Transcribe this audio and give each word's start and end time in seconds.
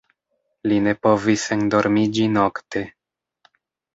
Li 0.71 0.79
ne 0.85 0.93
povis 1.07 1.43
endormiĝi 1.57 2.25
nokte. 2.39 2.83